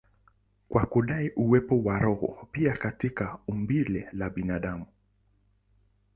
kwa 0.69 0.85
kudai 0.85 1.29
uwepo 1.35 1.79
wa 1.81 1.99
roho 1.99 2.47
pia 2.51 2.77
katika 2.77 3.39
umbile 3.47 4.07
la 4.13 4.29
binadamu. 4.29 4.85